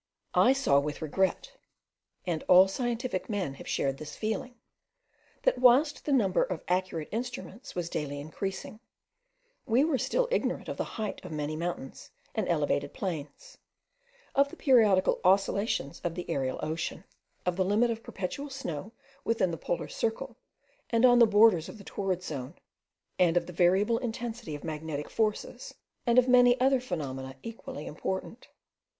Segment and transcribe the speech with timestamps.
[0.33, 1.57] I saw with regret,
[2.25, 4.55] (and all scientific men have shared this feeling)
[5.43, 8.79] that whilst the number of accurate instruments was daily increasing,
[9.67, 13.59] we were still ignorant of the height of many mountains and elevated plains;
[14.33, 17.03] of the periodical oscillations of the aerial ocean;
[17.45, 18.93] of the limit of perpetual snow
[19.23, 20.35] within the polar circle
[20.89, 22.55] and on the borders of the torrid zone;
[23.19, 25.75] of the variable intensity of the magnetic forces,
[26.07, 28.47] and of many other phenomena equally important.